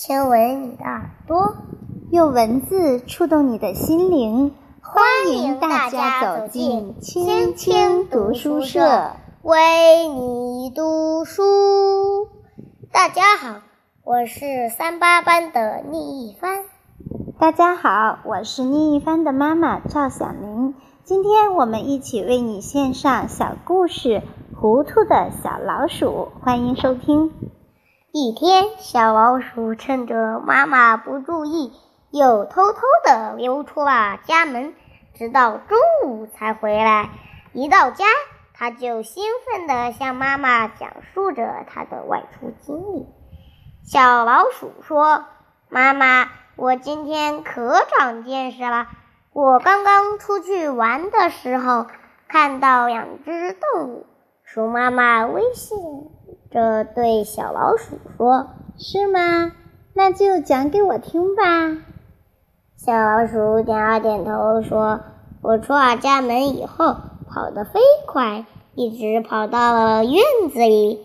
[0.00, 1.56] 亲吻你的耳朵，
[2.12, 4.54] 用文字触动你的心灵。
[4.80, 5.02] 欢
[5.36, 11.42] 迎大家走进青青读书社，为你读书。
[12.92, 13.56] 大家好，
[14.04, 16.66] 我是三八班的聂一帆。
[17.40, 20.76] 大家好，我是聂一帆的妈妈赵小玲。
[21.02, 24.22] 今天我们一起为你献上小故事
[24.56, 27.32] 《糊涂的小老鼠》，欢迎收听。
[28.20, 31.72] 一天，小老鼠趁着妈妈不注意，
[32.10, 34.74] 又偷偷地溜出了家门，
[35.14, 37.10] 直到中午才回来。
[37.52, 38.04] 一到家，
[38.54, 43.06] 它就兴奋地向妈妈讲述着它的外出经历。
[43.84, 45.26] 小老鼠说
[45.70, 48.88] ：“妈妈，我今天可长见识了。
[49.32, 51.86] 我刚刚出去玩的时候，
[52.26, 54.06] 看到两只动物。”
[54.42, 55.76] 鼠妈妈微笑。
[56.50, 59.52] 着对小老鼠说：“是吗？
[59.92, 61.42] 那就讲给我听吧。”
[62.76, 65.00] 小老鼠点了点头说
[65.42, 66.96] ：“我出了家门以后，
[67.28, 71.04] 跑得飞快，一直跑到了院子里。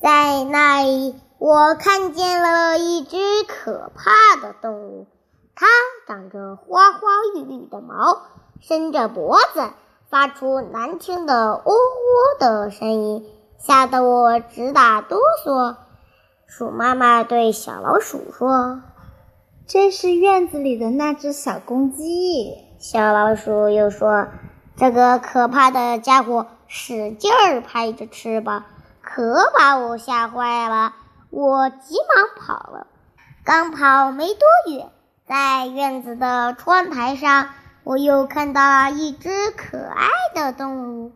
[0.00, 5.06] 在那里，我看见了一只可怕的动物，
[5.54, 5.66] 它
[6.06, 7.00] 长着花花
[7.34, 8.22] 绿绿的毛，
[8.60, 9.70] 伸着脖子，
[10.08, 13.26] 发出难听的喔喔的声音。”
[13.64, 15.76] 吓得我直打哆嗦。
[16.46, 18.82] 鼠妈妈对小老鼠说
[19.68, 24.26] ：“这是院子里的那只小公鸡。”小老鼠又说
[24.76, 28.64] ：“这个可怕的家伙使劲儿拍着翅膀，
[29.00, 30.94] 可把我吓坏了。
[31.30, 32.88] 我急忙跑了。
[33.44, 34.90] 刚跑没多远，
[35.24, 37.50] 在院子的窗台上，
[37.84, 41.12] 我又看到了一只可爱的动物。”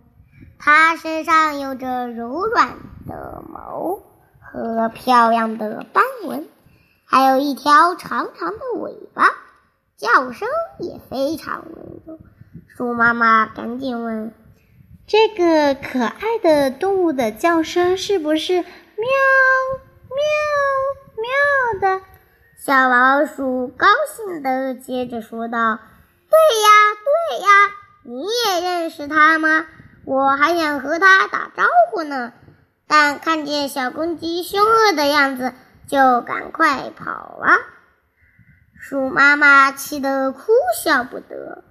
[0.58, 4.00] 它身上有着柔软的毛
[4.40, 6.48] 和漂亮的斑纹，
[7.04, 9.28] 还有一条长长的尾巴，
[9.96, 10.48] 叫声
[10.78, 12.18] 也非常温柔。
[12.66, 14.34] 鼠妈妈赶紧问
[15.06, 18.64] ：“这个可爱的动物的叫声是不是喵
[20.08, 20.20] 喵
[21.16, 22.04] 喵的？”
[22.58, 25.78] 小老鼠高兴地接着说道
[26.28, 26.68] ：“对呀，
[27.04, 27.48] 对呀，
[28.02, 29.66] 你也认识它吗？”
[30.06, 32.32] 我还想和它打招呼呢，
[32.86, 35.52] 但看见小公鸡凶恶的样子，
[35.88, 37.58] 就赶快跑了。
[38.78, 40.40] 鼠妈妈气得哭
[40.80, 41.64] 笑不得，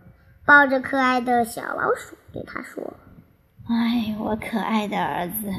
[0.46, 2.94] 抱着可爱的小老鼠对它说
[3.70, 5.54] ：“哎，我可爱的儿子，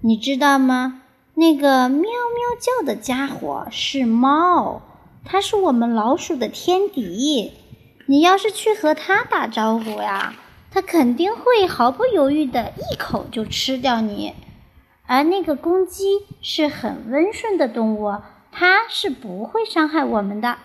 [0.00, 1.02] 你知道吗？
[1.34, 4.80] 那个喵喵叫的家伙是猫，
[5.26, 7.52] 它是我们老鼠的天敌。
[8.06, 10.32] 你要是去和它打招呼呀。”
[10.72, 14.34] 它肯定会毫不犹豫的一口就吃掉你，
[15.06, 16.04] 而那个公鸡
[16.40, 18.16] 是很温顺的动物，
[18.50, 20.56] 它是不会伤害我们的。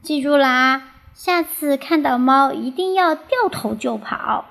[0.00, 0.82] 记住啦，
[1.12, 4.44] 下次看到猫一定要掉头就跑。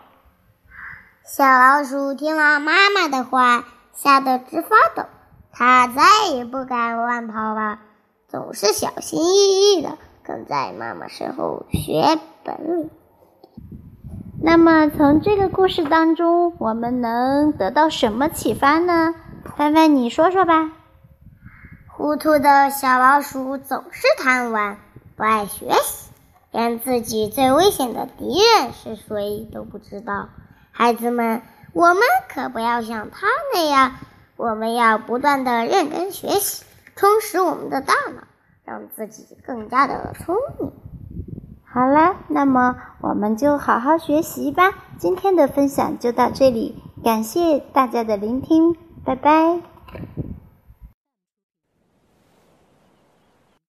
[1.23, 5.07] 小老鼠听了妈妈的话，吓得直发抖，
[5.53, 7.79] 它再也不敢乱跑了，
[8.27, 12.89] 总是小心翼翼的跟在妈妈身后学本领。
[14.49, 19.13] 那么，从这个故事当中，我们能得到什么启发呢？
[19.57, 20.71] 帆帆，你说说吧。
[21.85, 24.77] 糊涂的小老鼠总是贪玩，
[25.17, 26.13] 不爱学习，
[26.53, 30.29] 连自己最危险的敌人是谁都不知道。
[30.71, 31.41] 孩子们，
[31.73, 31.97] 我们
[32.29, 33.95] 可不要像他那样，
[34.37, 36.63] 我们要不断的认真学习，
[36.95, 38.23] 充实我们的大脑，
[38.63, 40.71] 让自己更加的聪明。
[41.77, 44.71] 好了，那么我们就好好学习吧。
[44.97, 49.59] 今天的分享就到这里，感谢大家的聆听，拜拜。